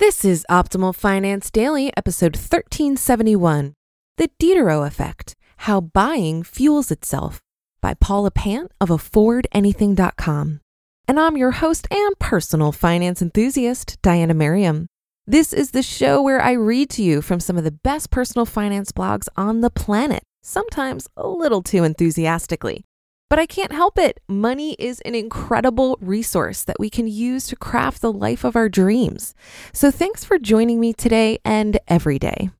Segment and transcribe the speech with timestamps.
[0.00, 3.74] This is Optimal Finance Daily, episode 1371
[4.16, 7.40] The Diderot Effect How Buying Fuels Itself
[7.80, 10.60] by Paula Pant of AffordAnything.com.
[11.06, 14.88] And I'm your host and personal finance enthusiast, Diania Merriam.
[15.28, 18.46] This is the show where I read to you from some of the best personal
[18.46, 22.84] finance blogs on the planet, sometimes a little too enthusiastically.
[23.30, 24.20] But I can't help it.
[24.28, 28.68] Money is an incredible resource that we can use to craft the life of our
[28.68, 29.34] dreams.
[29.72, 32.50] So thanks for joining me today and every day.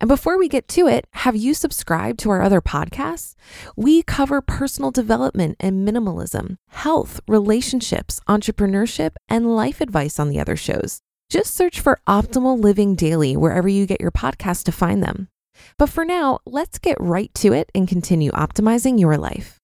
[0.00, 3.34] And before we get to it, have you subscribed to our other podcasts?
[3.76, 10.56] We cover personal development and minimalism, health, relationships, entrepreneurship, and life advice on the other
[10.56, 11.00] shows.
[11.30, 15.28] Just search for Optimal Living Daily wherever you get your podcasts to find them.
[15.76, 19.57] But for now, let's get right to it and continue optimizing your life.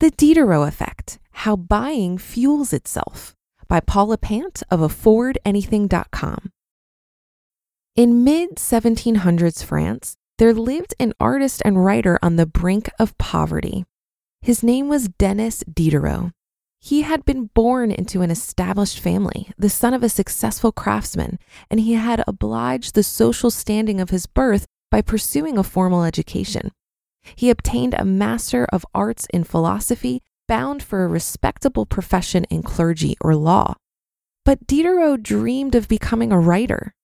[0.00, 3.34] The Diderot Effect How Buying Fuels Itself
[3.66, 6.52] by Paula Pant of AffordAnything.com.
[7.96, 13.86] In mid 1700s France, there lived an artist and writer on the brink of poverty.
[14.40, 16.30] His name was Denis Diderot.
[16.78, 21.40] He had been born into an established family, the son of a successful craftsman,
[21.72, 26.70] and he had obliged the social standing of his birth by pursuing a formal education.
[27.36, 33.16] He obtained a Master of Arts in Philosophy, bound for a respectable profession in clergy
[33.20, 33.74] or law.
[34.44, 36.94] But Diderot dreamed of becoming a writer.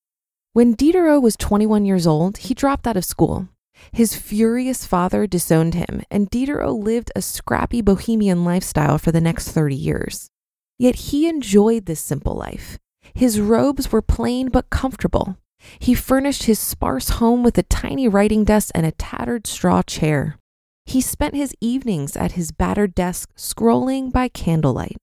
[0.54, 3.48] When Diderot was 21 years old, he dropped out of school.
[3.92, 9.50] His furious father disowned him, and Diderot lived a scrappy bohemian lifestyle for the next
[9.50, 10.30] 30 years.
[10.78, 12.78] Yet he enjoyed this simple life.
[13.14, 15.36] His robes were plain but comfortable.
[15.78, 20.38] He furnished his sparse home with a tiny writing desk and a tattered straw chair.
[20.86, 24.96] He spent his evenings at his battered desk scrolling by candlelight.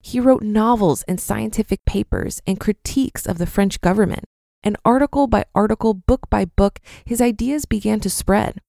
[0.00, 4.24] He wrote novels and scientific papers and critiques of the French government.
[4.62, 8.60] And article by article, book by book, his ideas began to spread.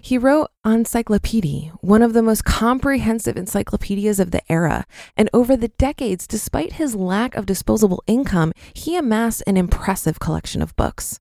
[0.00, 4.86] He wrote Encyclopédie, one of the most comprehensive encyclopedias of the era,
[5.16, 10.62] and over the decades, despite his lack of disposable income, he amassed an impressive collection
[10.62, 11.20] of books.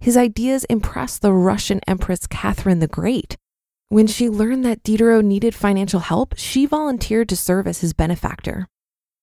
[0.00, 3.36] His ideas impressed the Russian Empress Catherine the Great.
[3.88, 8.68] When she learned that Diderot needed financial help, she volunteered to serve as his benefactor.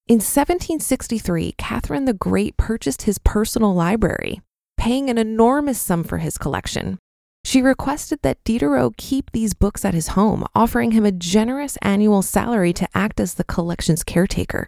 [0.07, 4.41] In 1763, Catherine the Great purchased his personal library,
[4.77, 6.99] paying an enormous sum for his collection.
[7.45, 12.23] She requested that Diderot keep these books at his home, offering him a generous annual
[12.23, 14.67] salary to act as the collection's caretaker.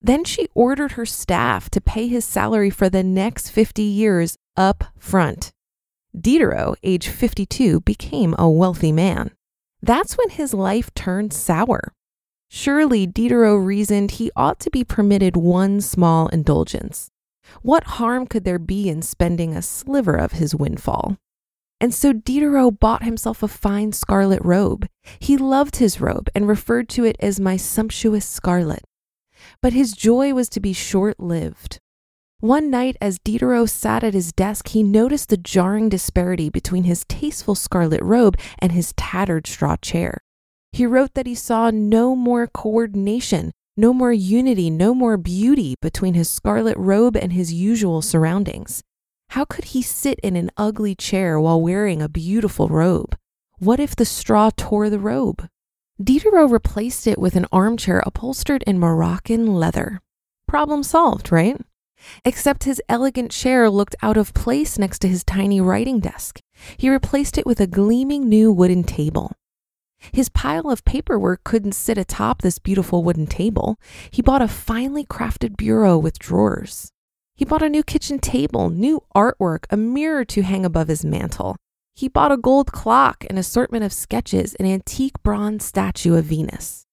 [0.00, 4.84] Then she ordered her staff to pay his salary for the next 50 years up
[4.96, 5.50] front.
[6.16, 9.32] Diderot, age 52, became a wealthy man.
[9.82, 11.92] That's when his life turned sour.
[12.48, 17.10] Surely Diderot reasoned he ought to be permitted one small indulgence.
[17.62, 21.16] What harm could there be in spending a sliver of his windfall?
[21.82, 24.86] And so Diderot bought himself a fine scarlet robe.
[25.18, 28.84] He loved his robe and referred to it as my sumptuous scarlet.
[29.60, 31.80] But his joy was to be short lived.
[32.38, 37.04] One night, as Diderot sat at his desk, he noticed the jarring disparity between his
[37.08, 40.18] tasteful scarlet robe and his tattered straw chair.
[40.70, 46.14] He wrote that he saw no more coordination, no more unity, no more beauty between
[46.14, 48.84] his scarlet robe and his usual surroundings.
[49.32, 53.16] How could he sit in an ugly chair while wearing a beautiful robe?
[53.58, 55.48] What if the straw tore the robe?
[55.98, 60.02] Diderot replaced it with an armchair upholstered in Moroccan leather.
[60.46, 61.58] Problem solved, right?
[62.26, 66.40] except his elegant chair looked out of place next to his tiny writing desk.
[66.76, 69.32] He replaced it with a gleaming new wooden table.
[70.12, 73.78] His pile of paperwork couldn't sit atop this beautiful wooden table.
[74.10, 76.91] He bought a finely crafted bureau with drawers.
[77.42, 81.56] He bought a new kitchen table, new artwork, a mirror to hang above his mantel.
[81.92, 86.86] He bought a gold clock, an assortment of sketches, an antique bronze statue of Venus.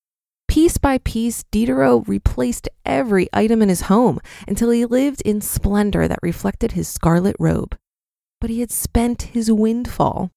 [0.47, 6.07] Piece by piece, Diderot replaced every item in his home until he lived in splendor
[6.07, 7.77] that reflected his scarlet robe.
[8.41, 10.31] But he had spent his windfall.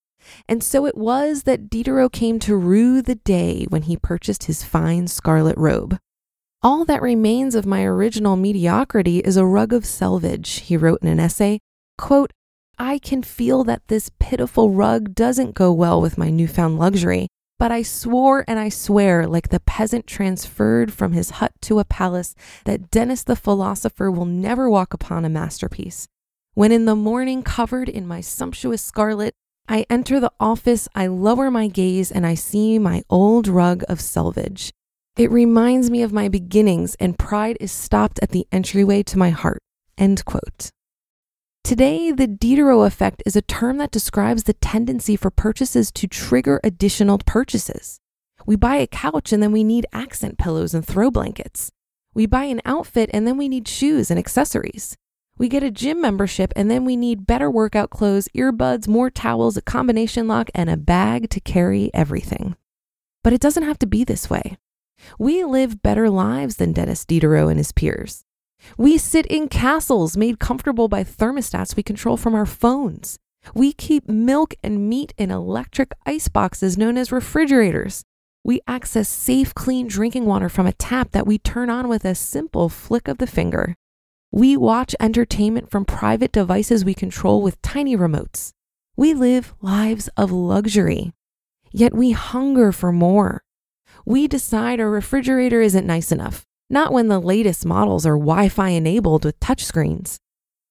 [0.47, 4.63] And so it was that Diderot came to rue the day when he purchased his
[4.63, 5.99] fine scarlet robe.
[6.65, 11.09] All that remains of my original mediocrity is a rug of selvage, he wrote in
[11.09, 11.59] an essay.
[11.99, 12.33] Quote,
[12.79, 17.27] I can feel that this pitiful rug doesn't go well with my newfound luxury,
[17.59, 21.85] but I swore and I swear, like the peasant transferred from his hut to a
[21.85, 26.07] palace, that Denis the philosopher will never walk upon a masterpiece.
[26.55, 29.35] When in the morning, covered in my sumptuous scarlet,
[29.69, 34.01] I enter the office, I lower my gaze, and I see my old rug of
[34.01, 34.71] selvage.
[35.17, 39.29] It reminds me of my beginnings, and pride is stopped at the entryway to my
[39.29, 39.63] heart.
[39.99, 40.71] End quote.
[41.63, 46.61] Today, the Diderot effect is a term that describes the tendency for purchases to trigger
[46.65, 47.99] additional purchases.
[48.47, 51.71] We buy a couch and then we need accent pillows and throw blankets.
[52.15, 54.97] We buy an outfit and then we need shoes and accessories.
[55.37, 59.57] We get a gym membership and then we need better workout clothes, earbuds, more towels,
[59.59, 62.57] a combination lock, and a bag to carry everything.
[63.23, 64.57] But it doesn't have to be this way.
[65.19, 68.25] We live better lives than Denis Diderot and his peers.
[68.77, 73.19] We sit in castles made comfortable by thermostats we control from our phones.
[73.55, 78.05] We keep milk and meat in electric ice boxes known as refrigerators.
[78.45, 82.15] We access safe, clean drinking water from a tap that we turn on with a
[82.15, 83.75] simple flick of the finger.
[84.31, 88.53] We watch entertainment from private devices we control with tiny remotes.
[88.97, 91.13] We live lives of luxury.
[91.73, 93.43] Yet we hunger for more.
[94.05, 98.71] We decide our refrigerator isn't nice enough not when the latest models are Wi Fi
[98.71, 100.17] enabled with touchscreens.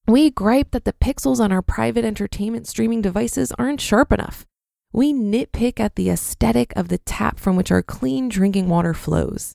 [0.07, 4.48] We gripe that the pixels on our private entertainment streaming devices aren't sharp enough.
[4.92, 9.54] We nitpick at the aesthetic of the tap from which our clean drinking water flows.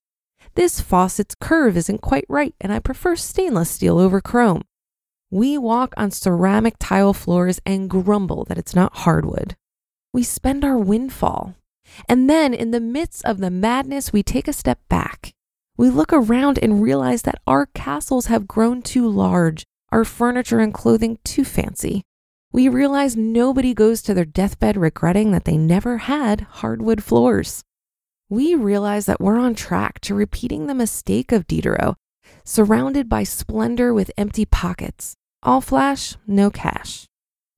[0.55, 4.63] This faucet's curve isn't quite right, and I prefer stainless steel over chrome.
[5.33, 9.57] We walk on ceramic tile floors and grumble that it's not hardwood.
[10.13, 11.57] We spend our windfall.
[12.09, 15.33] And then, in the midst of the madness, we take a step back
[15.77, 20.73] we look around and realize that our castles have grown too large, our furniture and
[20.73, 22.03] clothing too fancy.
[22.53, 27.63] We realize nobody goes to their deathbed regretting that they never had hardwood floors.
[28.31, 31.97] We realize that we're on track to repeating the mistake of Diderot,
[32.43, 35.15] surrounded by splendor with empty pockets.
[35.43, 37.07] All flash, no cash.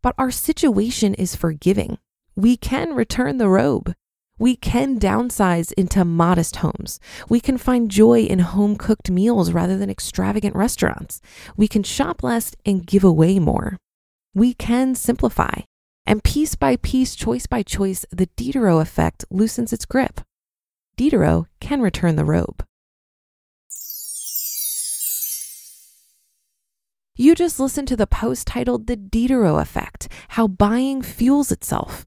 [0.03, 1.99] But our situation is forgiving.
[2.35, 3.95] We can return the robe.
[4.39, 7.01] We can downsize into modest homes.
[7.29, 11.21] We can find joy in home cooked meals rather than extravagant restaurants.
[11.57, 13.77] We can shop less and give away more.
[14.35, 15.63] We can simplify.
[16.07, 20.21] And piece by piece, choice by choice, the Diderot effect loosens its grip.
[20.97, 22.65] Diderot can return the robe.
[27.17, 32.07] You just listened to the post titled The Diderot Effect How Buying Fuels Itself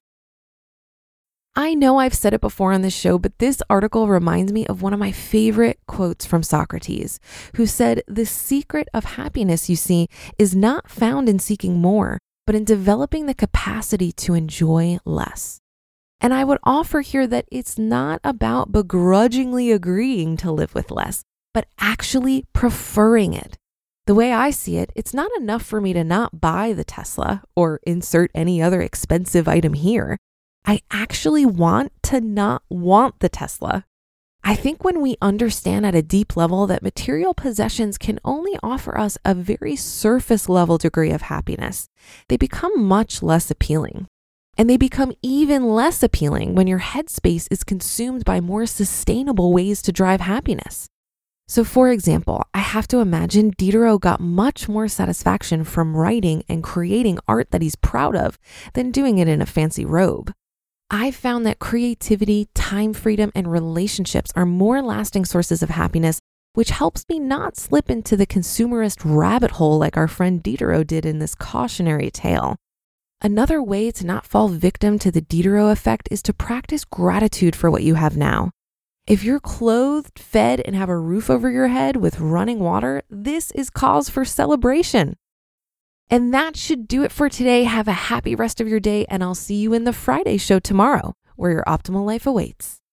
[1.55, 4.81] I know I've said it before on this show, but this article reminds me of
[4.81, 7.19] one of my favorite quotes from Socrates,
[7.55, 10.07] who said, The secret of happiness, you see,
[10.39, 15.59] is not found in seeking more, but in developing the capacity to enjoy less.
[16.21, 21.23] And I would offer here that it's not about begrudgingly agreeing to live with less,
[21.53, 23.57] but actually preferring it.
[24.07, 27.43] The way I see it, it's not enough for me to not buy the Tesla
[27.57, 30.17] or insert any other expensive item here.
[30.65, 33.85] I actually want to not want the Tesla.
[34.43, 38.97] I think when we understand at a deep level that material possessions can only offer
[38.97, 41.87] us a very surface level degree of happiness,
[42.27, 44.07] they become much less appealing.
[44.57, 49.81] And they become even less appealing when your headspace is consumed by more sustainable ways
[49.83, 50.87] to drive happiness.
[51.47, 56.63] So, for example, I have to imagine Diderot got much more satisfaction from writing and
[56.63, 58.39] creating art that he's proud of
[58.73, 60.33] than doing it in a fancy robe.
[60.93, 66.19] I've found that creativity, time freedom, and relationships are more lasting sources of happiness,
[66.51, 71.05] which helps me not slip into the consumerist rabbit hole like our friend Diderot did
[71.05, 72.57] in this cautionary tale.
[73.21, 77.71] Another way to not fall victim to the Diderot effect is to practice gratitude for
[77.71, 78.51] what you have now.
[79.07, 83.51] If you're clothed, fed, and have a roof over your head with running water, this
[83.51, 85.15] is cause for celebration.
[86.11, 87.63] And that should do it for today.
[87.63, 90.59] Have a happy rest of your day, and I'll see you in the Friday show
[90.59, 92.81] tomorrow, where your optimal life awaits.